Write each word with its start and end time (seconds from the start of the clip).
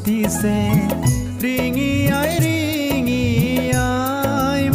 যিচুৱে 0.00 0.20
মাতিছে 0.20 0.56
ৰিঙিয়াই 1.44 2.32
ৰিঙিয়াই 2.44 3.82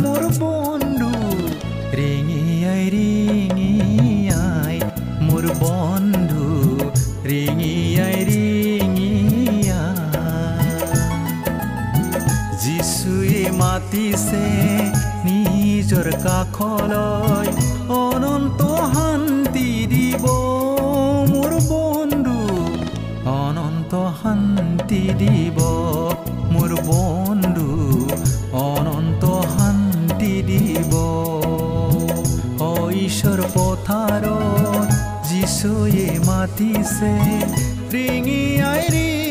মোৰ 0.03 0.23
বন্ধু 0.37 1.11
ৰিঙিয়াই 1.99 2.83
ৰিঙিয়াই 2.95 4.75
মোৰ 5.27 5.45
বন্ধু 5.63 6.45
ৰিঙিয়াই 7.29 8.17
ৰিঙিয়াই 8.29 9.07
যিচুৱে 12.63 13.41
মাতিছে 13.61 14.45
নিজৰ 15.25 16.07
কাষলৈ 16.25 17.34
পথাৰত 33.85 34.89
যিচুৱে 35.29 36.07
মাতিছে 36.25 37.11
ৰিঙিয়াই 37.93 38.85
ৰিঙিয়াই 38.93 39.24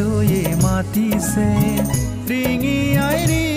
যিচুৱে 0.00 0.42
মাতিছে 0.64 1.48
ৰিঙিয়াই 2.28 3.20
ৰিঙিয়াই 3.28 3.49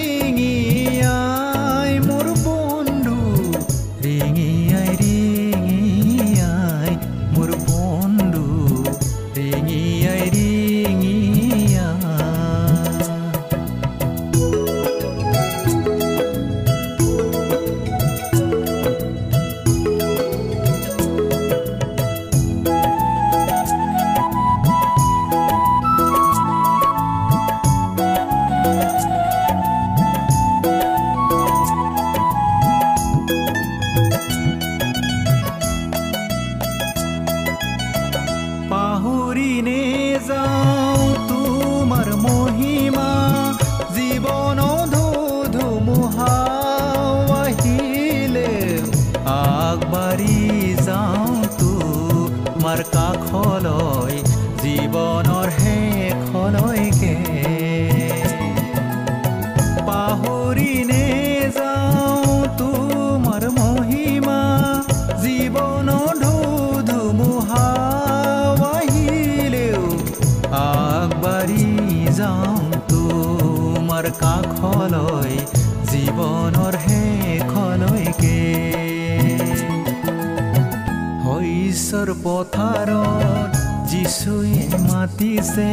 মাতিছে 84.90 85.72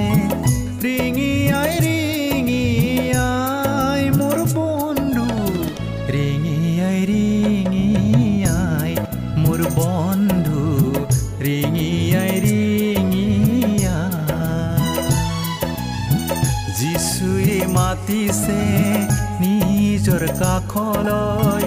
ৰিঙিয়াই 0.84 1.72
ৰিঙিয়াই 1.86 3.22
মোৰ 4.18 4.38
বন্ধু 4.54 5.26
ৰিঙিয়াই 6.14 7.00
ৰিঙিয়াই 7.10 8.92
মোৰ 9.42 9.60
বন্ধু 9.78 10.62
ৰিঙিয়াই 11.46 12.34
ৰিঙিয়াই 12.46 13.78
যিচুৱে 16.78 17.58
মাতিছে 17.76 18.60
নিজৰ 19.42 20.22
কাষলৈ 20.42 21.64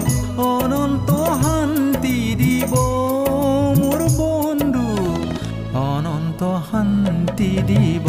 দিব 7.82 8.08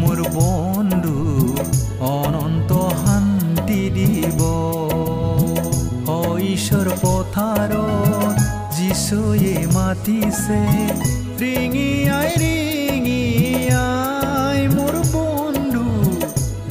মোৰ 0.00 0.18
বন্ধু 0.38 1.16
অনন্ত 2.16 2.70
শান্তি 3.04 3.82
দিব। 3.96 4.40
ঈশ্বৰ 6.52 6.88
পথাৰত 7.02 8.36
যিচুৱে 8.76 9.56
মাতিছে 9.74 10.60
ৰিঙিয়াই 11.40 12.30
ৰিঙিয়াই 12.42 13.80
মোৰ 14.76 14.94
বন্ধু। 15.14 15.86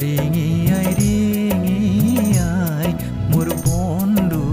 ৰিঙিয়াই 0.02 0.88
ৰিঙিয়াই 1.00 2.88
মোৰ 3.32 3.48
বন্ধু। 3.66 4.44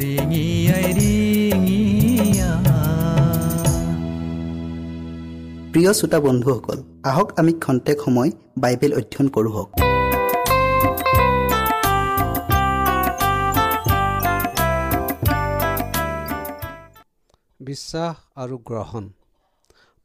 ৰিঙিয়াই 0.00 0.86
ৰিঙিয়াই 0.98 1.69
প্ৰিয় 5.80 5.94
শ্ৰোতা 5.98 6.18
বন্ধুসকল 6.20 6.78
আহক 7.04 7.28
আমি 7.40 7.52
খন্তেক 7.64 7.98
সময় 8.04 8.30
বাইবেল 8.58 8.92
অধ্যয়ন 8.94 9.28
কৰোঁ 9.28 9.52
হওক। 9.52 9.68
বিশ্বাস 17.60 18.16
আৰু 18.42 18.56
গ্ৰহণ। 18.68 19.04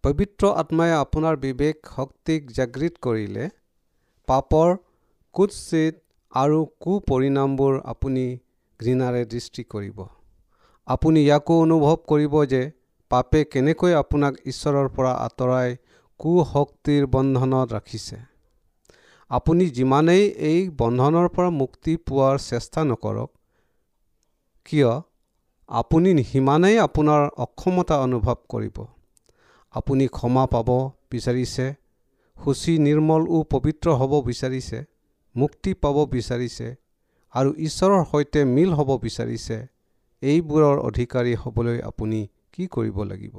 পবিত্ৰ 0.04 0.44
আত্মাই 0.62 0.92
আপোনাৰ 1.00 1.36
বিবেক 1.38 1.75
শক্তিক 1.95 2.42
জাগৃত 2.51 2.94
কৰিলে 3.01 3.45
পাপৰ 4.28 4.69
কুৎচিত 5.36 5.94
আৰু 6.33 6.60
কুপৰিণামবোৰ 6.80 7.74
আপুনি 7.86 8.25
ঘৃণাৰে 8.80 9.21
দৃষ্টি 9.25 9.62
কৰিব। 9.63 9.98
আপুনি 10.88 11.19
ইয়াকো 11.21 11.54
অনুভৱ 11.62 11.95
কৰিব 12.07 12.33
যে 12.45 12.63
পাপে 13.15 13.41
কেনেকৈ 13.56 13.94
আপোনাক 14.03 14.33
ঈশ্বৰৰ 14.51 14.88
পৰা 14.95 15.12
আঁতৰাই 15.25 15.69
কুশক্তিৰ 16.19 17.03
বন্ধনত 17.13 17.67
ৰাখিছে? 17.75 18.17
আপুনি 19.31 19.65
যিমানেই 19.77 20.23
এই 20.50 20.59
বন্ধনৰ 20.79 21.27
পৰা 21.35 21.50
মুক্তি 21.62 21.94
পোৱাৰ 22.07 22.35
চেষ্টা 22.50 22.81
নকৰক 22.89 23.29
কিয়? 24.65 24.91
আপুনি 25.69 26.09
সিমানেই 26.31 26.75
আপোনাৰ 26.88 27.21
অক্ষমতা 27.45 27.95
অনুভৱ 28.06 28.38
কৰিব। 28.51 28.77
আপুনি 29.73 30.06
ক্ষমা 30.18 30.44
পাব 30.53 30.69
বিচাৰিছে 31.11 31.65
সূচী 32.38 32.73
নিৰ্মল 32.85 33.21
ও 33.35 33.38
পবিত্ৰ 33.53 33.88
হ'ব 34.00 34.13
বিচাৰিছে 34.29 34.79
মুক্তি 35.35 35.71
পাব 35.83 35.97
বিচাৰিছে 36.15 36.68
আৰু 37.35 37.50
ঈশ্বৰৰ 37.68 38.03
সৈতে 38.11 38.39
মিল 38.56 38.69
হ'ব 38.77 38.89
বিচাৰিছে। 39.06 39.57
এইবোৰৰ 40.21 40.77
অধিকাৰী 40.89 41.33
হ'বলৈ 41.41 41.77
আপুনি 41.89 42.19
কি 42.56 42.68
কৰিব 42.68 42.98
লাগিব? 43.04 43.36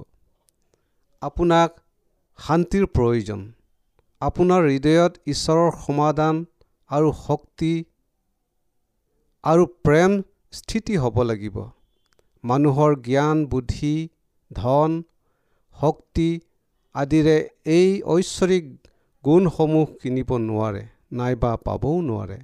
আপোনাক 1.23 1.71
শান্তিৰ 2.39 2.87
প্ৰয়োজন। 2.87 3.41
আপোনাৰ 4.21 4.63
হৃদয়ত 4.67 5.13
ঈশ্বৰৰ 5.27 5.71
সমাধান 5.87 6.45
আৰু 6.91 7.13
শক্তি 7.27 7.85
আৰু 9.45 9.67
প্ৰেম 9.67 10.23
স্থিতি 10.53 10.97
হ'ব 10.97 11.23
লাগিব। 11.23 11.57
মানুহৰ 12.45 12.97
জ্ঞান 13.01 13.47
বুদ্ধি 13.47 14.09
ধন 14.51 15.03
শক্তি 15.77 16.29
আদিৰে 16.95 17.37
এই 17.65 18.03
ঐশ্বৰিক 18.05 18.65
গুণসমূহ 19.25 19.87
কিনিব 20.03 20.31
নোৱাৰে 20.39 20.83
নাইবা 21.13 21.57
পাবও 21.57 21.95
নোৱাৰে। 22.01 22.39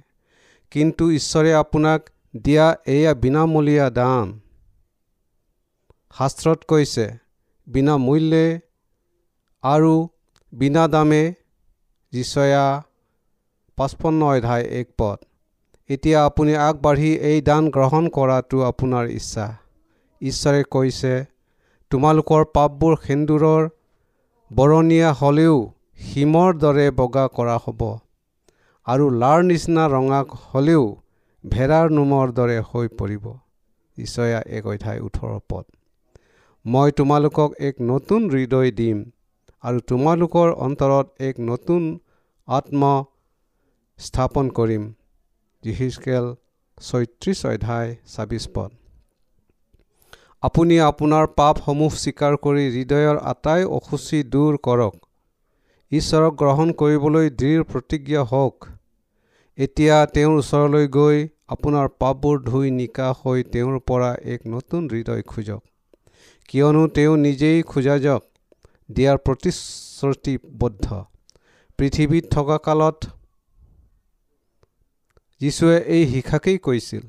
কিন্তু 0.71 1.11
ঈশ্বৰে 1.11 1.53
আপোনাক 1.53 2.09
দিয়া 2.43 2.67
এয়া 2.87 3.13
বিনামূলীয়া 3.13 3.89
দান 3.89 4.39
শাস্ত্ৰত 6.15 6.59
কৈছে 6.71 7.05
বিনামূল্যে 7.67 8.45
আৰু 9.63 9.93
বিনা 10.53 10.83
দামে 10.93 11.23
যিচয়া 12.13 12.65
পঁচপন্ন 13.77 14.21
অধ্যায় 14.33 14.65
এক 14.79 14.87
পদ। 14.99 15.17
এতিয়া 15.89 16.19
আপুনি 16.29 16.53
আগবাঢ়ি 16.67 17.11
এই 17.29 17.39
দান 17.49 17.63
গ্ৰহণ 17.75 18.03
কৰাটো 18.15 18.57
আপোনাৰ 18.69 19.05
ইচ্ছা। 19.19 19.45
ঈশ্বৰে 20.21 20.61
কৈছে 20.73 21.13
তোমালোকৰ 21.91 22.41
পাপবোৰ 22.55 22.93
সেন্দুৰৰ 23.05 23.61
বৰণীয়া 24.51 25.09
হ'লেও 25.19 25.57
হিমৰ 25.99 26.49
দৰে 26.63 26.87
বগা 26.99 27.25
কৰা 27.37 27.57
হ'ব 27.63 27.81
আৰু 28.87 29.05
লাৰ 29.21 29.39
নিচিনা 29.49 29.83
ৰঙা 29.95 30.21
হ'লেও 30.47 30.83
ভেড়াৰ 31.43 31.87
নোমৰ 31.97 32.27
দৰে 32.37 32.57
হৈ 32.69 32.87
পৰিব। 32.99 33.25
ঈশ্বয়া 33.97 34.39
এক 34.57 34.63
অধ্যায় 34.73 34.99
ওঠৰ 35.07 35.33
পদ। 35.49 35.65
মই 36.65 36.91
তোমালোকক 36.91 37.51
এক 37.59 37.75
নতুন 37.81 38.29
হৃদয় 38.29 38.71
দিম 38.71 38.99
আৰু 39.63 39.79
তোমালোকৰ 39.79 40.51
অন্তৰত 40.65 41.07
এক 41.19 41.39
নতুন 41.39 41.99
আত্ম 42.47 43.05
স্থাপন 43.99 44.49
কৰিম। 44.49 44.85
যিহিচকেল 45.63 46.35
ছয়ত্ৰিছ 46.81 47.45
অধ্যায় 47.45 47.95
ছাব্বিছ 48.07 48.47
পদ। 48.53 48.71
আপুনি 50.41 50.79
আপোনাৰ 50.79 51.27
পাপসমূহ 51.35 51.91
স্বীকাৰ 51.95 52.33
কৰি 52.37 52.63
হৃদয়ৰ 52.71 53.17
আটাই 53.33 53.63
অসুচি 53.79 54.23
দূৰ 54.23 54.57
কৰক। 54.57 54.95
ঈশ্বৰক 55.91 56.33
গ্ৰহণ 56.35 56.71
কৰিবলৈ 56.71 57.29
দৃঢ় 57.29 57.63
প্ৰতিজ্ঞা 57.63 58.23
হওক। 58.23 58.57
এতিয়া 59.57 60.05
তেওঁৰ 60.05 60.37
ওচৰলৈ 60.37 60.87
গৈ 60.87 61.27
আপোনাৰ 61.47 61.87
পাপবোৰ 61.99 62.41
ধুই 62.43 62.71
নিকা 62.71 63.13
হৈ 63.19 63.43
তেওঁৰ 63.43 63.79
পৰা 63.79 64.15
এক 64.23 64.41
নতুন 64.47 64.89
হৃদয় 64.89 65.21
খোজক। 65.21 65.63
কিয়নো 66.53 66.83
তেওঁ 66.95 67.13
নিজেই 67.17 67.59
খোজা 67.69 67.95
যাওক 68.01 68.23
দিয়াৰ 68.95 69.17
প্ৰতিশ্ৰুতিবদ্ধ। 69.25 70.85
পৃথিৱীত 71.79 72.25
থকা 72.35 72.57
কালত 72.65 72.97
যীশুৱে 75.41 75.77
এই 75.95 76.03
শিক্ষাকেই 76.11 76.57
কৈছিল 76.67 77.03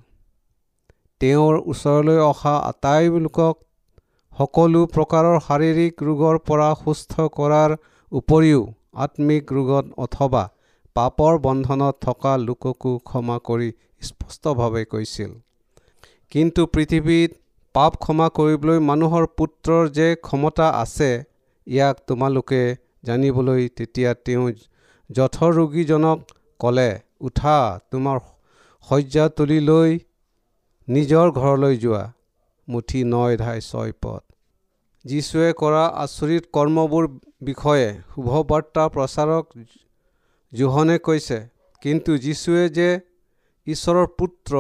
তেওঁৰ 1.21 1.55
ওচৰলৈ 1.73 2.19
অহা 2.31 2.55
আটাই 2.71 3.05
লোকক 3.27 3.55
সকলো 4.33 4.81
প্ৰকাৰৰ 4.95 5.37
শাৰীৰিক 5.47 5.95
ৰোগৰ 6.09 6.37
পৰা 6.49 6.71
সুস্থ 6.81 7.13
কৰাৰ 7.39 7.71
উপৰিও 8.13 8.63
আত্মিক 9.05 9.45
ৰোগত 9.57 9.87
অথবা 10.05 10.45
পাপৰ 10.97 11.33
বন্ধনত 11.47 11.95
থকা 12.01 12.33
লোককো 12.49 12.93
ক্ষমা 13.09 13.37
কৰি 13.49 13.71
স্পষ্টভাৱে 14.03 14.85
কৈছিল। 14.93 15.31
কিন্তু 16.33 16.61
পৃথিৱীত 16.75 17.31
পাপ 17.75 17.93
ক্ষমা 18.03 18.27
কৰিবলৈ 18.39 18.79
মানুহৰ 18.89 19.25
পুত্ৰৰ 19.39 19.89
যে 19.97 20.09
ক্ষমতা 20.27 20.67
আছে 20.81 21.11
ইয়াক 21.67 21.97
তোমালোকে 22.09 22.63
জানিবলৈ 23.05 23.63
তেতিয়া 23.79 24.11
তেওঁ 24.27 24.47
যথৰ 25.11 25.51
ৰোগীজনক 25.59 26.19
ক'লে 26.61 26.91
উঠা 27.21 27.57
তোমাৰ 27.91 28.19
শয্যা 28.87 29.25
তুলি 29.37 29.59
লৈ 29.61 29.91
নিজৰ 30.89 31.27
ঘৰলৈ 31.41 31.75
যোৱা। 31.85 32.05
মুঠি 32.69 33.01
নয় 33.05 33.37
ধাই 33.37 33.61
ছয় 33.61 33.93
পদ 34.03 34.23
যীশুৱে 35.05 35.49
কৰা 35.61 35.85
আচৰিত 36.03 36.45
কৰ্মবোৰ 36.57 37.05
বিষয়ে 37.49 37.89
শুভবাৰ্তা 38.13 38.85
প্ৰচাৰক 38.95 39.45
জোহনে 40.53 40.97
কৈছে। 41.07 41.39
কিন্তু 41.83 42.13
যীশুৱে 42.25 42.65
যে 42.79 42.89
ঈশ্বৰৰ 43.67 44.07
পুত্ৰ 44.19 44.53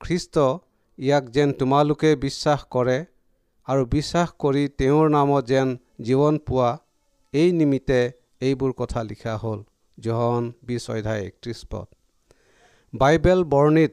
খ্ৰীষ্ট 0.00 0.36
ইয়াক 0.98 1.24
যেন 1.34 1.50
তোমালোকে 1.60 2.10
বিশ্বাস 2.24 2.60
কৰে 2.74 2.98
আৰু 3.68 3.82
বিশ্বাস 3.94 4.28
কৰি 4.42 4.62
তেওঁৰ 4.78 5.06
নামত 5.16 5.44
যেন 5.50 5.68
জীৱন 6.06 6.38
পোৱা 6.46 6.70
এই 7.32 7.48
নিমিত্তে 7.58 8.00
এইবোৰ 8.40 8.72
কথা 8.80 9.00
লিখা 9.10 9.34
হ'ল। 9.42 9.60
জহন 9.98 10.44
বিছ 10.66 10.84
অধ্যায় 10.90 11.22
একত্ৰিছ 11.28 11.60
পদ। 11.70 11.86
বাইবেল 12.92 13.40
বৰ্ণিত 13.52 13.92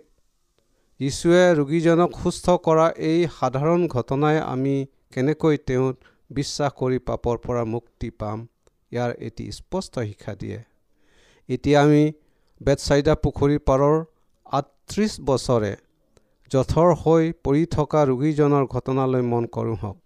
যীশুৱে 0.99 1.43
ৰোগীজনক 1.59 2.11
সুস্থ 2.21 2.45
কৰা 2.65 2.87
এই 3.09 3.19
সাধাৰণ 3.37 3.81
ঘটনাই 3.95 4.37
আমি 4.53 4.75
কেনেকৈ 5.13 5.55
তেওঁত 5.67 5.95
বিশ্বাস 6.29 6.71
কৰি 6.81 6.97
পাপৰ 7.07 7.35
পৰা 7.45 7.63
মুক্তি 7.73 8.09
পাম 8.19 8.39
ইয়াৰ 8.91 9.11
এটি 9.27 9.45
স্পষ্ট 9.59 9.93
শিক্ষা 10.09 10.33
দিয়ে। 10.41 10.59
এতিয়া 11.49 11.79
আমি 11.81 12.03
বেতচাইদা 12.61 13.13
পুখুৰী 13.23 13.57
পাৰৰ 13.69 13.97
আঠত্ৰিছ 14.45 15.13
বছৰে 15.29 15.73
জঠৰ 16.51 16.89
হৈ 17.01 17.23
পৰি 17.43 17.63
থকা 17.65 18.01
ৰোগীজনৰ 18.05 18.65
ঘটনালৈ 18.65 19.23
মন 19.29 19.45
কৰোঁ 19.55 19.75
হওক। 19.75 19.97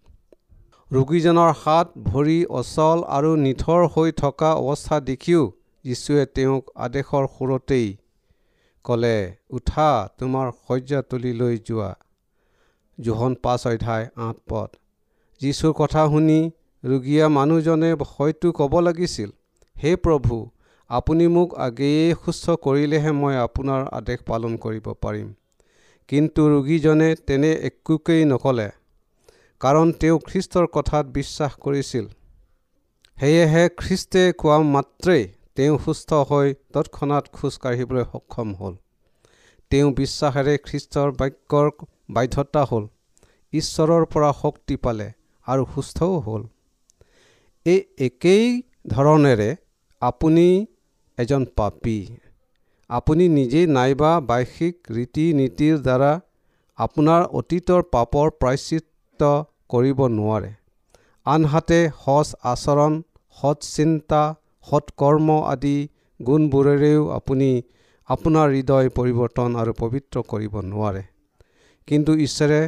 ৰোগীজনৰ 0.92 1.52
হাত 1.62 1.88
ভৰি 2.06 2.38
অচল 2.60 3.00
আৰু 3.08 3.32
নিথৰ 3.46 3.82
হৈ 3.96 4.12
থকা 4.12 4.52
অৱস্থা 4.62 5.00
দেখিও 5.00 5.42
যীশুৱে 5.86 6.26
তেওঁক 6.36 6.64
আদেশৰ 6.76 7.26
সুৰতেই 7.36 7.88
ক'লে 8.86 9.18
উঠা 9.50 9.90
তোমাৰ 10.20 10.48
শয্যাতলীলৈ 10.62 11.56
যোৱা। 11.68 11.92
জোহন 12.98 13.36
পাঁচ 13.44 13.68
অধ্যায় 13.68 14.06
আঠ 14.28 14.38
পদ। 14.50 14.70
যীশুৰ 15.42 15.74
কথা 15.74 16.02
শুনি 16.08 16.40
ৰোগীয়া 16.84 17.26
মানুহজনে 17.30 17.92
হয়তো 18.12 18.52
ক'ব 18.52 18.74
লাগিছিল 18.80 19.30
হে 19.76 19.92
প্ৰভু 19.96 20.36
আপুনি 20.90 21.28
মোক 21.28 21.50
আগেয়ে 21.60 22.16
সুস্থ 22.24 22.46
কৰিলেহে 22.64 23.12
মই 23.12 23.36
আপোনাৰ 23.46 23.82
আদেশ 23.92 24.20
পালন 24.26 24.58
কৰিব 24.58 24.88
পাৰিম। 25.02 25.28
কিন্তু 26.10 26.42
ৰোগীজনে 26.52 27.10
তেনে 27.28 27.52
একোকেই 27.68 28.22
নক'লে 28.30 28.68
কাৰণ 29.62 29.88
তেওঁ 30.02 30.18
খ্ৰীষ্টৰ 30.28 30.66
কথাত 30.76 31.06
বিশ্বাস 31.18 31.58
কৰিছিল। 31.66 32.06
সেয়েহে 33.18 33.64
খ্ৰীষ্টে 33.82 34.24
কোৱা 34.42 34.58
মাত্ৰেই 34.76 35.24
তেওঁ 35.56 35.76
সুস্থ 35.86 36.10
হৈ 36.30 36.48
তৎক্ষণাত 36.74 37.26
খোজ 37.36 37.54
কাঢ়িবলৈ 37.64 38.06
সক্ষম 38.12 38.54
হ'ল। 38.60 38.74
তেওঁ 39.72 39.90
বিশ্বাসেৰে 40.00 40.56
খ্ৰীষ্টৰ 40.68 41.10
বাক্যৰ 41.20 41.68
বাধ্যতা 42.16 42.62
হ'ল 42.70 42.86
ঈশ্বৰৰ 43.54 44.04
পৰা 44.14 44.32
শক্তি 44.40 44.76
পালে 44.86 45.08
আৰু 45.48 45.64
সুস্থও 45.74 46.16
হ'ল। 46.26 46.44
এই 47.66 47.80
একেই 48.08 48.46
ধৰণেৰে 48.88 49.50
আপুনি 50.02 50.48
এজন 51.18 51.46
পাপী। 51.58 51.98
আপুনি 52.90 53.26
নিজেই 53.30 53.66
নাইবা 53.76 54.12
বাৰ্ষিক 54.30 54.76
ৰীতি 54.92 55.26
নীতিৰ 55.40 55.76
দ্বাৰা 55.88 56.12
আপোনাৰ 56.78 57.26
অতীতৰ 57.40 57.82
পাপৰ 57.96 58.32
প্ৰায়চিত্ৰ 58.40 59.30
কৰিব 59.74 60.00
নোৱাৰে। 60.14 60.52
আনহাতে 61.26 61.80
সজ 61.98 62.32
আচৰণ 62.54 62.96
সৎ 63.38 63.68
চিন্তা 63.68 64.22
সৎকৰ্ম 64.68 65.38
আদি 65.52 65.76
গুণবোৰেৰেও 66.20 67.04
আপুনি 67.18 67.50
আপোনাৰ 68.10 68.48
হৃদয় 68.56 68.90
পৰিৱৰ্তন 68.98 69.50
আৰু 69.62 69.74
পবিত্ৰ 69.82 70.26
কৰিব 70.32 70.54
নোৱাৰে। 70.72 71.04
কিন্তু 71.88 72.12
ঈশ্বৰে 72.26 72.60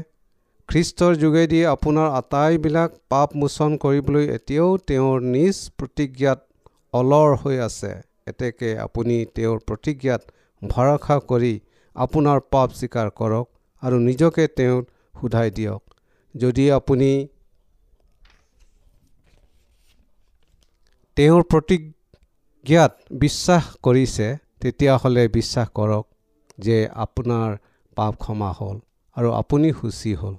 খ্ৰীষ্টৰ 0.69 1.17
যোগেদি 1.23 1.59
আপোনাৰ 1.65 2.07
আটাইবিলাক 2.19 2.89
পাপ 3.09 3.35
মোচন 3.35 3.71
কৰিবলৈ 3.83 4.25
এতিয়াও 4.37 4.69
তেওঁৰ 4.87 5.17
নিজ 5.33 5.57
প্ৰতিজ্ঞাত 5.77 6.39
অলৰ 6.93 7.29
হৈ 7.41 7.57
আছে। 7.67 7.91
এতেকে 8.27 8.69
আপুনি 8.79 9.15
তেওঁৰ 9.35 9.59
প্ৰতিজ্ঞাত 9.67 10.21
ভৰসা 10.61 11.15
কৰি 11.31 11.53
আপোনাৰ 11.95 12.37
পাপ 12.53 12.69
স্বীকাৰ 12.79 13.07
কৰক 13.19 13.47
আৰু 13.83 13.97
নিজকে 13.99 14.43
তেওঁত 14.57 14.85
সোধাই 15.21 15.49
দিয়ক। 15.51 15.81
যদি 16.35 16.65
আপুনি 16.71 17.11
তেওঁৰ 21.17 21.43
প্ৰতিজ্ঞাত 21.51 22.91
বিশ্বাস 23.23 23.63
কৰিছে 23.83 24.27
তেতিয়াহ'লে 24.61 25.23
বিশ্বাস 25.37 25.67
কৰক 25.75 26.05
যে 26.59 26.77
আপোনাৰ 27.05 27.49
পাপ 27.97 28.13
ক্ষমা 28.23 28.51
হ'ল 28.59 28.77
আৰু 29.17 29.29
আপুনি 29.31 29.69
সুচী 29.79 30.13
হ'ল। 30.15 30.35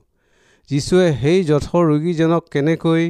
যীশুৱে 0.71 1.07
সেই 1.21 1.39
যথৰ 1.45 1.83
ৰোগীজনক 1.91 2.43
কেনেকৈ 2.53 3.05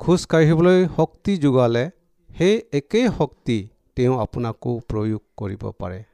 খোজ 0.00 0.20
কাঢ়িবলৈ 0.26 0.80
শক্তি 0.96 1.32
যোগালে 1.36 1.84
সেই 2.30 2.54
একেই 2.72 3.06
শক্তি 3.18 3.58
তেওঁ 4.00 4.18
আপোনাকো 4.20 4.80
প্ৰয়োগ 4.88 5.22
কৰিব 5.36 5.70
পাৰে। 5.78 6.04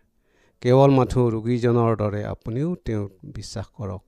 কেৱল 0.62 0.90
মাথো 0.90 1.30
ৰোগীজনৰ 1.30 1.96
দৰে 1.96 2.24
আপুনিও 2.24 2.76
তেওঁক 2.84 3.12
বিশ্বাস 3.24 3.66
কৰক। 3.66 4.02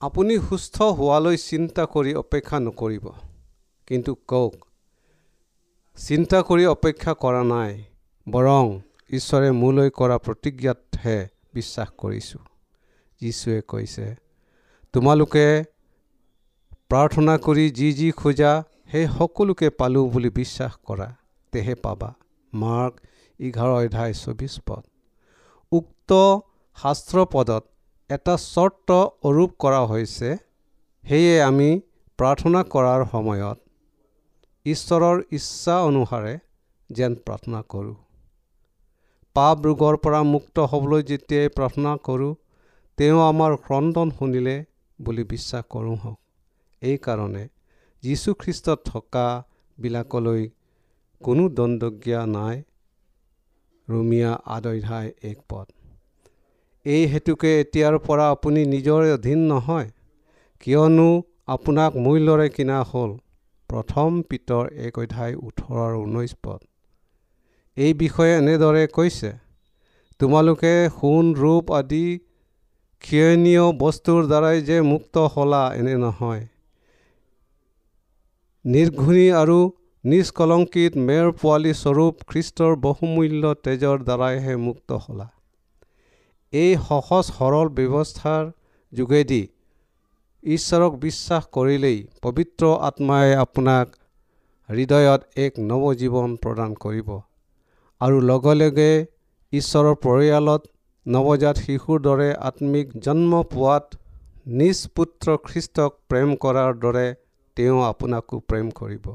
আপুনি 0.00 0.38
সুস্থ 0.38 0.82
হোৱালৈ 0.82 1.36
চিন্তা 1.36 1.84
কৰি 1.84 2.14
অপেক্ষা 2.14 2.60
নকৰিব। 2.60 3.06
কিন্তু 3.86 4.14
কওক 4.14 4.54
চিন্তা 5.96 6.42
কৰি 6.42 6.66
অপেক্ষা 6.66 7.14
কৰা 7.14 7.42
নাই 7.44 7.84
বৰং 8.26 8.80
ঈশ্বৰে 9.10 9.50
মোলৈ 9.50 9.90
কৰা 9.90 10.18
প্ৰতিজ্ঞাতহে 10.18 11.28
বিশ্বাস 11.54 11.88
কৰিছোঁ। 11.98 12.42
যীশুৱে 13.20 13.60
কৈছে 13.68 14.16
তোমালোকে 14.92 15.46
প্ৰাৰ্থনা 16.88 17.38
কৰি 17.38 17.70
যি 17.70 17.92
যি 17.92 18.10
খোজা 18.10 18.64
সেই 18.90 19.06
সকলোকে 19.18 19.70
পালোঁ 19.70 20.10
বুলি 20.10 20.30
বিশ্বাস 20.30 20.72
কৰা 20.76 21.16
তেহে 21.52 21.74
পাবা। 21.74 22.14
মাৰ্ক 22.62 22.94
এঘাৰ 23.40 23.70
অধ্যায় 23.78 24.14
চৌবিছ 24.22 24.54
পদ। 24.66 24.82
উক্ত 25.72 26.10
শাস্ত্ৰ 26.78 27.24
পদত 27.32 27.64
এটা 28.10 28.34
চৰ্ত 28.44 28.88
অৰূপ 29.28 29.50
কৰা 29.62 29.80
হৈছে 29.90 30.30
সেয়ে 31.04 31.34
আমি 31.48 31.68
প্ৰাৰ্থনা 32.18 32.60
কৰাৰ 32.72 33.00
সময়ত 33.12 33.58
ঈশ্বৰৰ 34.66 35.18
ইচ্ছা 35.38 35.76
অনুসাৰে 35.88 36.34
যেন 36.90 37.12
প্ৰাৰ্থনা 37.24 37.60
কৰোঁ। 37.72 37.96
পাপ 39.36 39.56
ৰোগৰ 39.66 39.94
পৰা 40.04 40.20
মুক্ত 40.34 40.56
হ'বলৈ 40.70 41.02
যেতিয়াই 41.10 41.48
প্ৰাৰ্থনা 41.56 41.92
কৰোঁ 42.08 42.32
তেওঁ 42.98 43.20
আমাৰ 43.30 43.52
ক্ৰদন 43.66 44.08
শুনিলে 44.18 44.56
বুলি 44.98 45.24
বিশ্বাস 45.32 45.64
কৰোঁ 45.74 45.96
হওক। 46.02 46.18
এইকাৰণে 46.82 47.44
যীশুখ্ৰীষ্টত 48.02 48.78
থকাবিলাকলৈ 48.90 50.42
কোনো 51.24 51.44
দণ্ডজ্ঞা 51.58 52.20
নাই 52.26 52.56
ৰুমিয়া 53.88 54.32
আদধ্যায় 54.54 55.10
এক 55.30 55.38
পদ 55.48 55.66
এই 56.86 57.02
হেতুকে 57.06 57.50
এতিয়াৰ 57.60 57.96
পৰা 58.06 58.24
আপুনি 58.30 58.60
নিজৰ 58.74 59.00
অধীন 59.12 59.40
নহয় 59.50 59.88
কিয়নো 60.62 61.10
আপোনাক 61.46 61.92
মূল্যৰে 62.04 62.48
কিনা 62.56 62.78
হ'ল 62.90 63.10
প্ৰথম 63.70 64.10
পিতৰ 64.28 64.64
এক 64.86 64.98
অধ্যায় 64.98 65.34
ওঠৰ 65.46 65.76
আৰু 65.86 65.98
ঊনৈছ 66.02 66.32
পদ। 66.44 66.60
এই 67.76 67.92
বিষয়ে 67.94 68.34
এনেদৰে 68.40 68.84
কৈছে 68.96 69.30
তোমালোকে 70.20 70.74
সোণ 70.96 71.24
ৰূপ 71.34 71.72
আদি 71.78 72.06
ক্ষয়নীয় 73.04 73.64
বস্তুৰ 73.80 74.20
দ্বাৰাই 74.26 74.58
যে 74.68 74.76
মুক্ত 74.90 75.14
হ'লা 75.32 75.62
এনে 75.76 75.94
নহয়। 75.96 76.44
নিৰ্ঘুণী 78.64 79.26
আৰু 79.40 79.58
নিষ্কলংকিত 80.04 81.02
মেৰ 81.08 81.28
পোৱালী 81.42 81.70
স্বৰূপ 81.76 82.24
খ্ৰীষ্টৰ 82.30 82.72
বহুমূল্য 82.80 83.52
তেজৰ 83.64 84.02
দ্বাৰাইহে 84.08 84.56
মুক্ত 84.64 84.98
হ'লা। 85.04 85.26
এই 86.52 86.74
সহজ 86.88 87.30
সৰল 87.30 87.70
ব্যৱস্থাৰ 87.78 88.50
যোগেদি 88.92 89.38
ঈশ্বৰক 90.42 90.98
বিশ্বাস 91.06 91.48
কৰিলেই 91.56 91.98
পবিত্ৰ 92.22 92.74
আত্মাই 92.88 93.32
আপোনাক 93.38 93.96
হৃদয়ত 94.68 95.20
এক 95.46 95.64
নৱজীৱন 95.70 96.36
প্ৰদান 96.42 96.76
কৰিব 96.84 97.08
আৰু 98.00 98.20
লগে 98.30 98.54
লগে 98.60 98.92
ঈশ্বৰৰ 99.52 99.96
পৰিয়ালত 100.06 100.62
নৱজাত 101.06 101.56
শিশুৰ 101.64 102.06
দৰে 102.06 102.30
আত্মিক 102.48 102.96
জন্ম 103.04 103.44
পোৱাত 103.52 103.86
নিজ 104.60 104.86
পুত্ৰ 104.96 105.26
খ্ৰীষ্টক 105.48 106.00
প্ৰেম 106.08 106.40
কৰাৰ 106.42 106.80
দৰে 106.84 107.06
তেওঁ 107.56 107.78
আপোনাকো 107.84 108.46
প্ৰেম 108.48 108.74
কৰিব। 108.80 109.14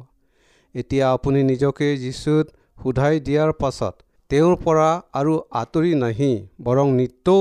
এতিয়া 0.76 1.06
আপুনি 1.16 1.40
নিজকে 1.44 1.88
যীশুত 2.04 2.46
সোধাই 2.84 3.16
দিয়াৰ 3.28 3.52
পাছত 3.62 3.96
তেওঁৰ 4.32 4.56
পৰা 4.64 4.90
আৰু 5.20 5.34
আঁতৰি 5.62 5.94
নাহি 6.04 6.32
বৰং 6.64 6.88
নিতৌ 7.00 7.40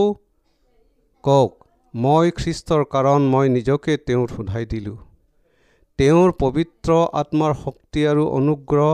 কওক 1.25 1.53
মই 1.95 2.27
খ্ৰীষ্টৰ 2.39 2.83
কাৰণ 2.95 3.21
মই 3.33 3.47
নিজকে 3.57 3.93
তেওঁত 4.07 4.29
সোধাই 4.37 4.65
দিলোঁ। 4.73 4.97
তেওঁৰ 5.99 6.31
পবিত্ৰ 6.43 6.91
আত্মাৰ 7.21 7.53
শক্তি 7.65 8.01
আৰু 8.11 8.25
অনুগ্ৰহ 8.39 8.91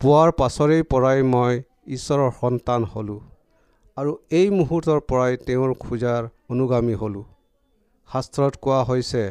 পোৱাৰ 0.00 0.30
পাছৰে 0.40 0.78
পৰাই 0.92 1.18
মই 1.32 1.54
ঈশ্বৰৰ 1.96 2.30
সন্তান 2.40 2.84
হ'লোঁ 2.92 3.20
আৰু 3.96 4.12
এই 4.38 4.46
মুহূৰ্তৰ 4.58 5.00
পৰাই 5.08 5.32
তেওঁৰ 5.46 5.70
খোজাৰ 5.84 6.22
অনুগামী 6.52 6.94
হ'লোঁ। 7.00 7.24
শাস্ত্ৰত 8.08 8.54
কোৱা 8.64 8.80
হৈছে 8.90 9.24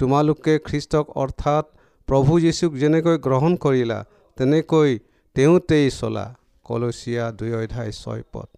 তোমালোকে 0.00 0.54
খ্ৰীষ্টক 0.66 1.06
অৰ্থাৎ 1.22 1.64
প্ৰভু 2.08 2.40
যীশুক 2.40 2.72
যেনেকৈ 2.72 3.18
গ্ৰহণ 3.18 3.56
কৰিলা 3.56 4.04
তেনেকৈ 4.36 4.98
তেওঁতেই 5.34 5.90
চলা। 5.90 6.26
কলচীয়া 6.64 7.32
দুই 7.32 7.52
অধ্যায় 7.54 7.92
ছয় 7.92 8.22
পদ। 8.32 8.48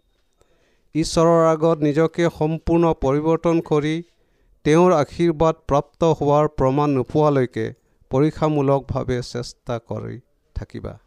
ঈশ্বৰৰ 0.95 1.43
আগত 1.47 1.79
নিজকে 1.79 2.25
সম্পূৰ্ণ 2.39 2.95
পৰিৱৰ্তন 3.01 3.61
কৰি 3.61 4.03
তেওঁৰ 4.65 4.93
আশীৰ্বাদ 4.93 5.55
প্ৰাপ্ত 5.69 6.05
হোৱাৰ 6.05 6.49
প্ৰমাণ 6.49 6.91
নোপোৱালৈকে 6.91 7.67
পৰীক্ষামূলকভাৱে 8.11 9.23
চেষ্টা 9.23 9.79
কৰি 9.89 10.21
থাকিবা। 10.55 10.99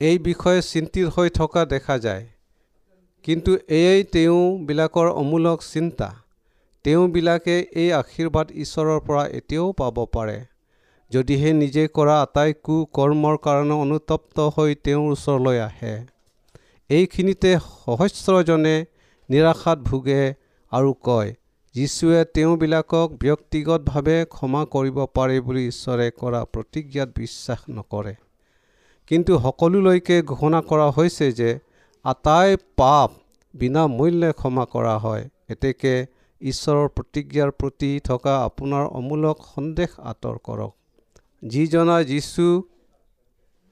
এই 0.00 0.18
বিষয়ে 0.18 0.62
চিন্তিত 0.62 1.06
হৈ 1.06 1.30
থকা 1.30 1.64
দেখা 1.64 1.98
যায়। 1.98 2.26
কিন্তু 3.22 3.58
এয়াই 3.68 4.04
তেওঁবিলাকৰ 4.04 5.08
অমূলক 5.10 5.62
চিন্তা। 5.72 6.08
তেওঁবিলাকে 6.84 7.56
এই 7.82 7.88
আশীৰ্বাদ 7.92 8.46
ঈশ্বৰৰ 8.64 9.00
পৰা 9.06 9.24
এতিয়াও 9.38 9.72
পাব 9.72 9.96
পাৰে। 10.12 10.38
যদিহে 11.10 11.50
নিজে 11.52 11.84
কৰা 11.88 12.14
আটাই 12.22 12.54
কু 12.62 12.76
কৰ্মৰ 12.92 13.36
কাৰণে 13.46 13.74
অনুতপ্ত 13.84 14.46
হৈ 14.56 14.74
তেওঁৰ 14.84 15.12
ওচৰলৈ 15.12 15.58
আহে। 15.60 15.94
এইখিনিতে 16.90 17.50
সহস্ৰজনে 17.64 18.76
নিৰাশাত 19.28 19.78
ভোগে 19.78 20.22
আৰু 20.72 20.90
কয় 21.02 21.30
যীশুৱে 21.74 22.20
তেওঁবিলাকক 22.34 23.08
ব্যক্তিগতভাৱে 23.22 24.18
ক্ষমা 24.24 24.62
কৰিব 24.74 24.98
পাৰে 25.14 25.40
বুলি 25.40 25.62
ঈশ্বৰে 25.68 26.06
কৰা 26.20 26.40
প্ৰতিজ্ঞাত 26.44 27.08
বিশ্বাস 27.18 27.60
নকৰে। 27.70 28.14
কিন্তু 29.10 29.32
সকলোলৈকে 29.38 30.16
ঘোষণা 30.22 30.60
কৰা 30.60 30.86
হৈছে 30.90 31.26
যে 31.32 31.50
আটাই 32.04 32.56
পাপ 32.76 33.10
বিনামূল্যে 33.54 34.30
ক্ষমা 34.32 34.64
কৰা 34.64 34.94
হয়। 34.98 35.24
এতেকে 35.48 35.94
ঈশ্বৰৰ 36.40 36.88
প্ৰতিজ্ঞাৰ 36.96 37.50
প্ৰতি 37.60 37.90
থকা 38.04 38.34
আপোনাৰ 38.44 38.84
অমূলক 38.98 39.46
সন্দেহ 39.46 39.90
আঁতৰ 40.10 40.36
কৰক। 40.48 40.72
যিজনা 41.42 41.96
যীশু 42.04 42.46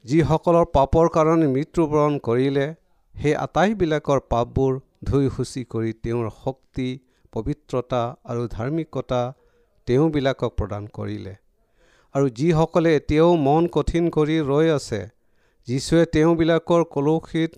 যিসকলৰ 0.04 0.66
পাপৰ 0.73 1.08
কাৰণে 1.14 1.46
মৃত্যুবৰণ 1.54 2.18
কৰিলে 2.26 2.66
সেই 3.14 3.35
আটাইবিলাকৰ 3.37 4.20
পাপবোৰ 4.32 4.73
ধুই 5.04 5.30
সূচী 5.37 5.62
কৰি 5.73 5.92
তেওঁৰ 6.02 6.28
শক্তি 6.42 6.88
পবিত্ৰতা 7.32 8.02
আৰু 8.25 8.42
ধাৰ্মিকতা 8.49 9.23
তেওঁবিলাকক 9.88 10.52
প্ৰদান 10.58 10.87
কৰিলে। 10.96 11.35
আৰু 12.14 12.26
যিসকলে 12.38 12.90
এতিয়াও 12.96 13.30
মন 13.46 13.66
কঠিন 13.75 14.04
কৰি 14.11 14.37
ৰৈ 14.50 14.66
আছে 14.75 15.00
যীশুৱে 15.68 16.04
তেওঁবিলাকৰ 16.14 16.85
কলসীত 16.94 17.52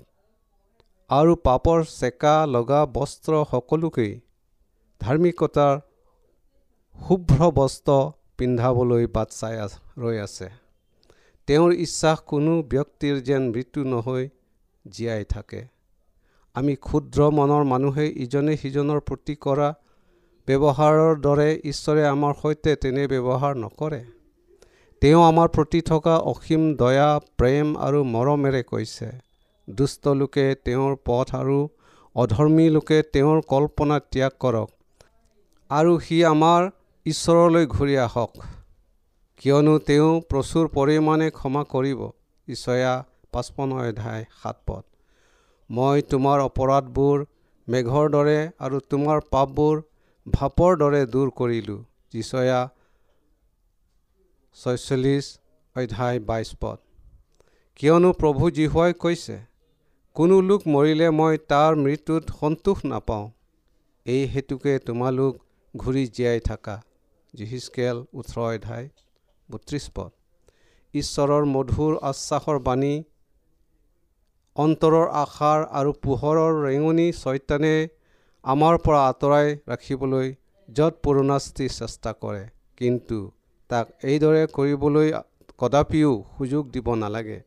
আৰু 1.10 1.36
পাপৰ 1.44 1.84
চেকা 1.90 2.34
লগা 2.54 2.80
বস্ত্ৰ 2.96 3.44
সকলোকেই 3.52 4.12
ধাৰ্মিকতাৰ 5.00 5.74
শুভ্ৰ 6.96 7.48
বস্ত্ৰ 7.56 7.98
পিন্ধাবলৈ 8.38 9.04
বাট 9.16 9.28
চাই 9.34 9.56
ৰৈ 9.98 10.16
আছে। 10.22 10.48
তেওঁৰ 11.48 11.72
ইচ্ছা 11.84 12.12
কোনো 12.30 12.54
ব্যক্তিৰ 12.72 13.20
যেন 13.28 13.42
মৃত্যু 13.52 13.84
নহৈ 13.92 14.24
জীয়াই 14.86 15.24
থাকে। 15.34 15.60
আমি 16.54 16.74
ক্ষুদ্ৰ 16.86 17.28
মনৰ 17.38 17.62
মানুহে 17.72 18.06
ইজনে 18.24 18.54
সিজনৰ 18.62 19.00
প্ৰতি 19.08 19.34
কৰা 19.44 19.68
ব্যৱহাৰৰ 20.48 21.12
দৰে 21.26 21.48
ঈশ্বৰে 21.72 22.02
আমাৰ 22.08 22.32
সৈতে 22.42 22.74
তেনে 22.82 23.04
ব্যৱহাৰ 23.12 23.54
নকৰে। 23.64 24.00
তেওঁ 25.02 25.20
আমাৰ 25.24 25.48
প্ৰতি 25.56 25.80
থকা 25.90 26.14
অসীম 26.32 26.62
দয়া 26.80 27.10
প্ৰেম 27.38 27.66
আৰু 27.86 28.00
মৰমেৰে 28.14 28.62
কৈছে 28.72 29.08
দুষ্ট 29.68 30.16
লোকে 30.20 30.46
তেওঁৰ 30.64 30.92
পথ 31.08 31.28
আৰু 31.40 31.58
অধৰ্মী 32.16 32.66
লোকে 32.76 32.98
তেওঁৰ 33.14 33.38
কল্পনা 33.52 33.98
ত্যাগ 34.12 34.34
কৰক। 34.44 34.68
আৰু 35.70 35.90
সি 36.00 36.18
আমাৰ 36.24 36.66
ঈশ্বৰলৈ 37.06 37.66
ঘূৰি 37.66 37.96
আহক। 38.02 38.36
কিয়নো 39.40 39.72
তেওঁ 39.78 40.12
প্ৰচুৰ 40.28 40.68
পৰিমাণে 40.76 41.26
ক্ষমা 41.30 41.62
কৰিব। 41.72 41.98
ঈশ্বয়া 42.48 42.92
পাঁচপন্ন 43.32 43.80
অধ্যায় 43.80 44.24
সাত 44.42 44.56
পথ 44.66 44.84
মই 45.70 46.02
তোমাৰ 46.12 46.38
অপৰাধবোৰ 46.40 47.24
মেঘৰ 47.68 48.06
দৰে 48.14 48.38
আৰু 48.58 48.80
তোমাৰ 48.90 49.20
পাপবোৰ 49.30 49.82
ভাপৰ 50.26 50.78
দৰে 50.82 51.02
দূৰ 51.06 51.28
কৰিলোঁ। 51.30 51.80
যিচয়া 52.12 52.60
ছয়চল্লিছ 54.56 55.24
অধ্যায় 55.76 56.18
বাইছ 56.20 56.48
পদ। 56.60 56.78
কিয়নো 57.78 58.12
প্ৰভু 58.12 58.50
জীহুৱাই 58.50 58.92
কৈছে 59.02 59.36
কোনো 60.16 60.40
লোক 60.40 60.60
মৰিলে 60.66 61.10
মই 61.10 61.38
তাৰ 61.52 61.76
মৃত্যুত 61.76 62.24
সন্তোষ 62.40 62.78
নাপাওঁ। 62.84 63.26
এই 64.06 64.22
হেতুকে 64.26 64.78
তোমালোক 64.78 65.34
ঘূৰি 65.74 66.04
জীয়াই 66.16 66.40
থাকা 66.40 66.76
জিহিচকেল 67.34 67.96
ওঠৰ 68.14 68.38
অধ্যায় 68.46 68.86
বত্ৰিছ 69.48 69.84
পদ। 69.96 70.10
ঈশ্বৰৰ 70.94 71.44
মধুৰ 71.54 71.92
আশ্বাসৰ 72.10 72.58
বাণী 72.66 72.94
অন্তৰৰ 74.56 75.06
আশাৰ 75.22 75.60
আৰু 75.78 75.90
পোহৰৰ 76.04 76.52
ৰেঙনি 76.64 77.08
ছয়তানে 77.12 77.74
আমাৰ 78.44 78.74
পৰা 78.84 79.00
আঁতৰাই 79.08 79.48
ৰাখিবলৈ 79.70 80.28
য'ত 80.68 80.94
পুৰণাস্তি 81.02 81.66
চেষ্টা 81.78 82.10
কৰে 82.22 82.44
কিন্তু 82.78 83.18
তাক 83.70 83.86
এইদৰে 84.10 84.42
কৰিবলৈ 84.56 85.08
কদাপিও 85.60 86.12
সুযোগ 86.36 86.64
দিব 86.74 86.88
নালাগে। 86.94 87.38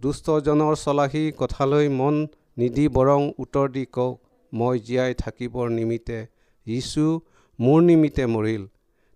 দুষ্টজনৰ 0.00 0.74
চলাহী 0.84 1.24
কথালৈ 1.38 1.86
মন 1.98 2.16
নিদি 2.58 2.84
বৰং 2.96 3.20
উত্তৰ 3.38 3.66
দি 3.74 3.84
কওক 3.96 4.14
মই 4.52 4.76
জীয়াই 4.86 5.12
থাকিবৰ 5.22 5.66
নিমিত্তে 5.78 6.18
যীশু 6.66 7.06
মোৰ 7.62 7.78
নিমিত্তে 7.82 8.24
মৰিল। 8.34 8.62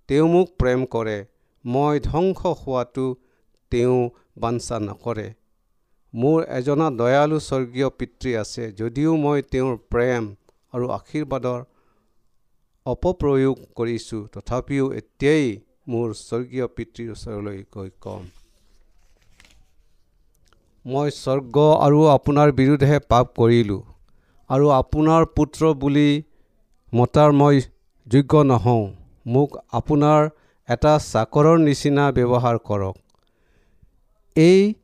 তেওঁ 0.09 0.27
মোক 0.29 0.49
প্ৰেম 0.61 0.81
কৰে। 0.87 1.19
মই 1.65 1.95
ধ্বংস 2.01 2.41
হোৱাটো 2.61 3.07
তেওঁ 3.73 3.99
বাঞ্ছা 4.43 4.77
নকৰে। 4.79 5.29
মোৰ 6.15 6.39
এজনা 6.59 6.87
দয়ালু 6.99 7.39
স্বৰ্গীয় 7.41 7.89
পিতৃ 7.99 8.31
আছে 8.43 8.65
যদিও 8.73 9.17
মই 9.25 9.43
তেওঁৰ 9.53 9.75
প্ৰেম 9.93 10.23
আৰু 10.73 10.87
আশীৰ্বাদৰ 10.99 11.61
অপপ্ৰয়োগ 12.87 13.57
কৰিছোঁ। 13.77 14.23
তথাপিও 14.33 14.87
এতিয়াই 14.93 15.47
মোৰ 15.89 16.09
স্বৰ্গীয় 16.21 16.67
পিতৃৰ 16.77 17.09
ওচৰলৈ 17.11 17.59
গৈ 17.73 17.91
ক'ম। 18.01 18.23
মই 20.85 21.09
স্বৰ্গ 21.15 21.57
আৰু 21.85 22.01
আপোনাৰ 22.09 22.49
বিৰুদ্ধে 22.53 22.99
পাপ 23.09 23.27
কৰিলোঁ 23.37 23.83
আৰু 24.51 24.67
আপোনাৰ 24.73 25.23
পুত্ৰ 25.37 25.63
বুলি 25.83 26.11
মতাৰ 26.93 27.33
মই 27.33 27.57
যোগ্য 28.07 28.43
নহওঁ। 28.43 28.85
মোক 29.27 29.51
আপোনাৰ 29.73 30.29
এটা 30.69 30.93
চাকৰৰ 31.13 31.59
নিচিনা 31.59 32.05
ব্যৱহাৰ 32.13 32.59
কৰক। 32.59 32.97
এই 34.37 34.75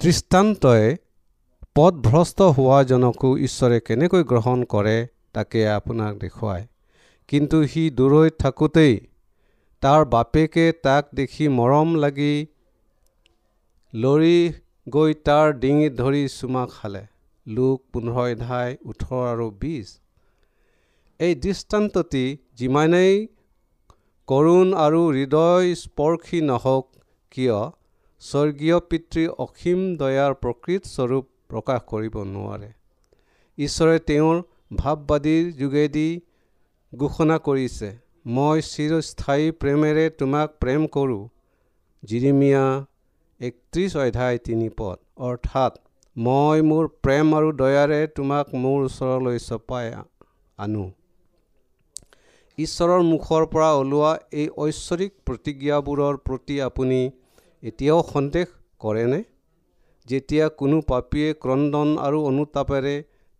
দৃষ্টান্তই 0.00 0.84
পথভ্ৰষ্ট 1.74 2.38
হোৱাজনকো 2.56 3.30
ঈশ্বৰে 3.38 3.80
কেনেকৈ 3.80 4.22
গ্ৰহণ 4.24 4.64
কৰে 4.64 4.96
তাকে 5.32 5.60
আপোনাক 5.68 6.12
দেখুৱায়। 6.18 6.66
কিন্তু 7.28 7.56
সি 7.66 7.82
দূৰৈত 7.90 8.34
থাকোঁতেই 8.38 8.94
তাৰ 9.82 10.04
বাপেকে 10.04 10.66
তাক 10.82 11.04
দেখি 11.14 11.48
মৰম 11.48 11.96
লাগি 11.96 12.34
লৰি 13.94 14.38
গৈ 14.88 15.14
তাৰ 15.26 15.52
ডিঙিত 15.58 15.92
ধৰি 16.00 16.22
চুমা 16.28 16.64
খালে। 16.66 17.04
লোক 17.46 17.82
পোন্ধৰ 17.92 18.32
অধ্যায় 18.32 18.76
ওঠৰ 18.84 19.22
আৰু 19.32 19.50
বিছ। 19.60 19.86
এই 21.20 21.34
দৃষ্টান্তটি 21.34 22.24
যিমানেই 22.58 23.14
কৰুণ 24.28 24.68
আৰু 24.84 25.00
হৃদয় 25.16 25.74
স্পৰ্শী 25.80 26.40
নহওক 26.50 26.86
কিয় 27.32 27.58
স্বৰ্গীয় 28.22 28.78
পিতৃ 28.90 29.22
অসীম 29.44 29.80
দয়াৰ 30.00 30.32
প্ৰকৃত 30.42 30.82
স্বৰূপ 30.94 31.24
প্ৰকাশ 31.50 31.80
কৰিব 31.92 32.14
নোৱাৰে। 32.30 32.70
ঈশ্বৰে 33.58 33.98
তেওঁৰ 34.08 34.36
ভাৱবাদীৰ 34.80 35.44
যোগেদি 35.60 36.08
ঘোষণা 36.92 37.36
কৰিছে 37.48 37.88
মই 38.34 38.58
চিৰস্থায়ী 38.72 39.46
প্ৰেমেৰে 39.60 40.04
তোমাক 40.20 40.48
প্ৰেম 40.62 40.82
কৰোঁ 40.96 41.22
জিৰিমিয়া 42.02 42.64
একত্ৰিছ 43.40 43.92
অধ্যায় 43.96 44.38
তিনি 44.46 44.68
পদ। 44.78 44.96
অৰ্থাৎ 45.28 45.72
মই 46.16 46.58
মোৰ 46.70 46.84
প্ৰেম 47.04 47.26
আৰু 47.38 47.48
দয়াৰে 47.60 48.00
তোমাক 48.16 48.46
মোৰ 48.62 48.78
ওচৰলৈ 48.88 49.38
চপাই 49.48 49.86
আনো 50.58 50.84
ঈশ্বৰৰ 52.58 53.02
মুখৰ 53.02 53.44
পৰা 53.52 53.68
ওলোৱা 53.76 54.10
এই 54.40 54.48
ঐশ্বৰিক 54.64 55.12
প্ৰতিজ্ঞাবোৰৰ 55.26 56.18
প্ৰতি 56.26 56.56
আপুনি 56.66 56.98
এতিয়াও 57.62 58.02
সন্দেহ 58.12 58.46
কৰেনে? 58.80 59.20
যেতিয়া 60.06 60.46
কোনো 60.60 60.76
পাপীয়ে 60.90 61.28
ক্ৰদন 61.42 61.88
আৰু 62.06 62.18
অনুতাপেৰে 62.30 62.96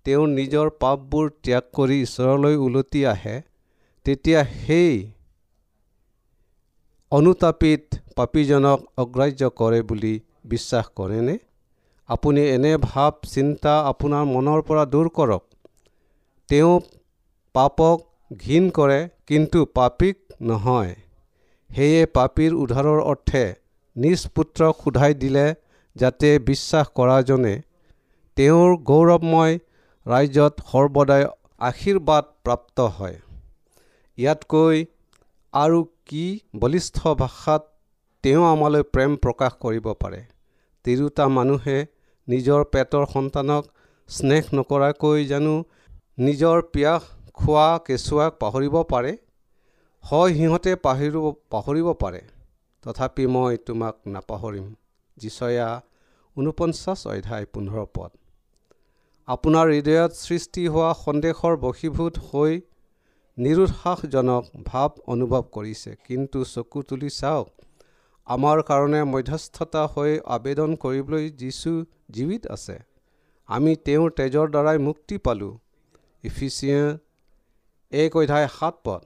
তেওঁৰ 0.06 0.28
নিজৰ 0.28 0.70
পাপবোৰ 0.82 1.28
ত্যাগ 1.44 1.64
কৰি 1.78 1.98
ঈশ্বৰলৈ 2.06 2.56
ওলটি 2.66 3.00
আহে 3.10 3.36
তেতিয়া 4.06 4.40
সেই 4.60 4.96
অনুতাপিত 7.12 7.82
পাপীজনক 8.16 8.78
অগ্ৰাহ্য 9.02 9.50
কৰে 9.60 9.80
বুলি 9.90 10.14
বিশ্বাস 10.52 10.86
কৰেনে? 10.98 11.36
আপুনি 12.08 12.42
এনে 12.48 12.72
ভাৱ 12.86 13.12
চিন্তা 13.34 13.74
আপোনাৰ 13.90 14.24
মনৰ 14.32 14.60
পৰা 14.68 14.84
দূৰ 14.94 15.08
কৰক। 15.18 15.44
তেওঁ 16.48 16.74
পাপক 17.54 17.96
ঘীন 18.30 18.64
কৰে 18.70 19.00
কিন্তু 19.26 19.64
পাপীক 19.74 20.16
নহয়। 20.42 20.94
সেয়ে 21.70 22.02
পাপীৰ 22.16 22.52
উদ্ধাৰৰ 22.62 23.00
অৰ্থে 23.02 23.44
নিজ 23.96 24.20
পুত্ৰক 24.34 24.74
সোধাই 24.84 25.14
দিলে 25.14 25.46
যাতে 25.96 26.30
বিশ্বাস 26.48 26.86
কৰাজনে 26.98 27.54
তেওঁৰ 28.36 28.70
গৌৰৱময় 28.90 29.54
ৰাজ্যত 30.06 30.54
সৰ্বদাই 30.70 31.24
আশীৰ্বাদ 31.60 32.24
প্ৰাপ্ত 32.44 32.86
হয়। 32.96 33.16
ইয়াতকৈ 34.18 34.76
আৰু 35.54 35.78
কি 36.06 36.24
বলিষ্ঠ 36.56 37.14
ভাষাত 37.20 37.62
তেওঁ 38.24 38.44
আমালৈ 38.46 38.82
প্ৰেম 38.94 39.16
প্ৰকাশ 39.24 39.52
কৰিব 39.64 39.86
পাৰে? 40.02 40.20
তিৰোতা 40.84 41.24
মানুহে 41.28 41.78
নিজৰ 42.28 42.64
পেটৰ 42.72 43.04
সন্তানক 43.12 43.64
স্নেহ 44.08 44.44
নকৰাকৈ 44.58 45.24
জানো 45.26 45.54
নিজৰ 46.18 46.62
পিয়াস 46.72 47.02
খোৱা 47.36 47.66
কেঁচুৱাক 47.86 48.32
পাহৰিব 48.42 48.74
পাৰে 48.92 49.12
হয় 50.04 50.30
সিহঁতে 50.38 50.72
পাহৰিব 50.86 51.16
পাহৰিব 51.50 51.88
পাৰে। 52.02 52.20
তথাপি 52.84 53.24
মই 53.34 53.56
তোমাক 53.66 53.94
নাপাহৰিম 54.14 54.66
যিচয়া 55.16 55.68
ঊনপঞ্চাছ 56.36 57.00
অধ্যায় 57.06 57.46
পোন্ধৰ 57.52 57.86
পদ। 57.94 58.10
আপোনাৰ 59.28 59.66
হৃদয়ত 59.70 60.12
সৃষ্টি 60.20 60.62
হোৱা 60.68 60.90
সন্দেহৰ 61.00 61.54
বশীভূত 61.56 62.14
হৈ 62.28 62.52
নিৰুৎসাহজনক 63.38 64.44
ভাৱ 64.66 64.90
অনুভৱ 65.12 65.44
কৰিছে। 65.56 65.90
কিন্তু 66.06 66.38
চকু 66.44 66.82
তুলি 66.88 67.10
চাওক 67.10 67.48
আমাৰ 68.26 68.62
কাৰণে 68.68 69.00
মধ্যস্থতা 69.04 69.82
হৈ 69.94 70.12
আবেদন 70.36 70.70
কৰিবলৈ 70.82 71.24
যিচু 71.40 71.72
জীৱিত 72.14 72.42
আছে। 72.56 72.76
আমি 73.48 73.72
তেওঁৰ 73.86 74.10
তেজৰ 74.18 74.46
দ্বাৰাই 74.54 74.78
মুক্তি 74.88 75.16
পালোঁ। 75.26 75.52
ইফিচিয়া 76.24 76.80
এক 78.02 78.12
অধ্যায় 78.16 78.48
সাত 78.58 78.74
পদ। 78.84 79.02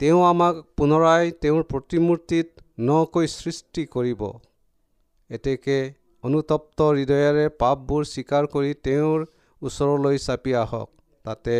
তেওঁ 0.00 0.20
আমাক 0.32 0.54
পুনৰাই 0.76 1.24
তেওঁৰ 1.42 1.62
প্ৰতিমূৰ্তিত 1.72 2.48
নকৈ 2.88 3.26
সৃষ্টি 3.32 3.82
কৰিব। 3.94 4.22
এতেকে 5.30 5.78
অনুতপ্ত 6.24 6.78
হৃদয়েৰে 6.96 7.46
পাপবোৰ 7.62 8.02
স্বীকাৰ 8.12 8.44
কৰি 8.54 8.70
তেওঁৰ 8.86 9.18
ওচৰলৈ 9.62 10.16
চাপি 10.26 10.52
আহক। 10.64 10.88
তাতে 11.24 11.56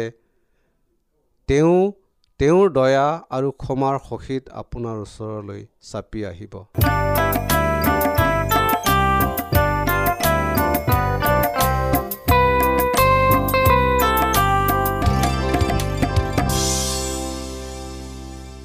তেওঁ 1.49 1.79
তেওঁৰ 2.41 2.67
দয়া 2.79 3.07
আৰু 3.37 3.49
ক্ষমাৰ 3.63 3.97
সহিত 4.09 4.45
আপোনাৰ 4.63 4.97
ওচৰলৈ 5.07 5.61
চাপি 5.91 6.21
আহিব। 6.31 6.55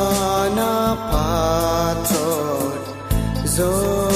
দানা 0.00 0.74
পাত্ৰত 1.10 2.84
জনম 3.54 4.09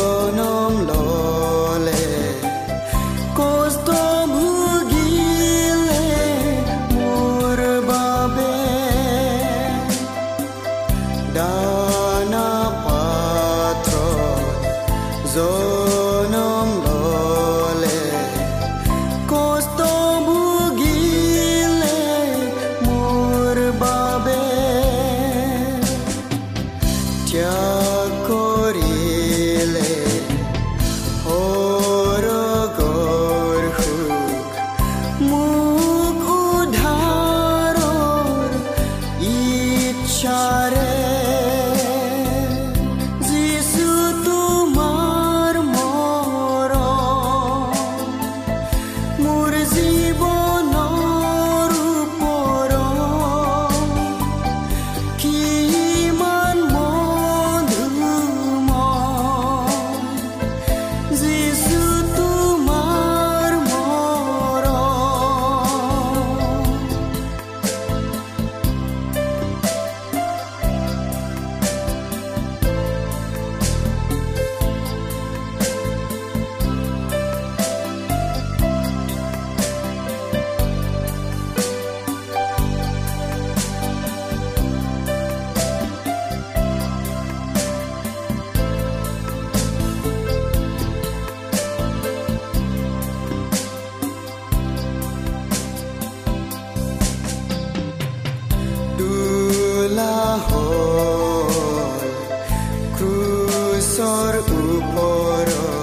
ক্ৰুচৰ 104.64 105.83